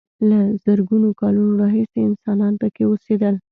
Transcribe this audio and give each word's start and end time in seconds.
له 0.29 0.39
زرګونو 0.65 1.09
کالونو 1.21 1.53
راهیسې 1.63 1.99
انسانان 2.09 2.53
پکې 2.61 2.83
اوسېدل. 2.87 3.35